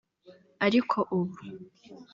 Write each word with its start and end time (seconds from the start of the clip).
Ariko 0.65 0.97
ubu 1.19 1.35